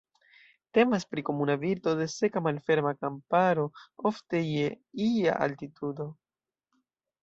Temas 0.77 1.03
pri 1.11 1.23
komuna 1.27 1.55
birdo 1.65 1.93
de 1.99 2.07
seka 2.15 2.43
malferma 2.47 2.95
kamparo, 3.05 3.69
ofte 4.13 4.45
je 4.51 4.69
ia 5.13 5.41
altitudo. 5.49 6.13